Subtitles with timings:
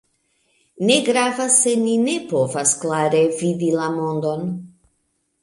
[0.89, 4.51] Ne gravas se mi ne povas klare vidi la mondon.